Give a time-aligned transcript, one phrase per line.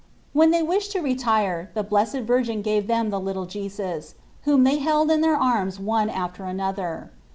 [0.33, 4.79] When they wished to retire the Blessed Virgin gave them the little Jesus, whom they
[4.79, 7.11] held in their arms one after another.